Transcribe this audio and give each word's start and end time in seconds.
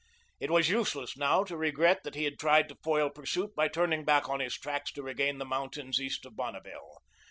It 0.39 0.49
was 0.49 0.67
useless 0.67 1.15
now 1.15 1.43
to 1.43 1.55
regret 1.55 2.01
that 2.01 2.15
he 2.15 2.23
had 2.23 2.39
tried 2.39 2.67
to 2.69 2.75
foil 2.83 3.11
pursuit 3.11 3.53
by 3.55 3.67
turning 3.67 4.03
back 4.03 4.27
on 4.27 4.39
his 4.39 4.57
tracks 4.57 4.91
to 4.93 5.03
regain 5.03 5.37
the 5.37 5.45
mountains 5.45 6.01
east 6.01 6.25
of 6.25 6.35
Bonneville. 6.35 7.03